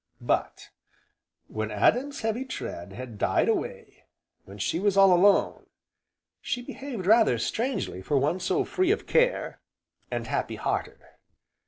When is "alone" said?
5.13-5.67